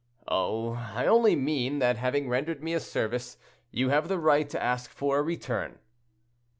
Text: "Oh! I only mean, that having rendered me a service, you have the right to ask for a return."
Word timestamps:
"Oh! 0.27 0.73
I 0.95 1.05
only 1.05 1.35
mean, 1.35 1.77
that 1.77 1.95
having 1.97 2.27
rendered 2.27 2.63
me 2.63 2.73
a 2.73 2.79
service, 2.79 3.37
you 3.69 3.89
have 3.89 4.07
the 4.07 4.17
right 4.17 4.49
to 4.49 4.59
ask 4.63 4.89
for 4.89 5.19
a 5.19 5.21
return." 5.21 5.77